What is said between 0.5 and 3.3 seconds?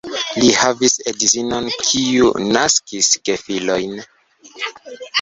havis edzinon, kiu naskis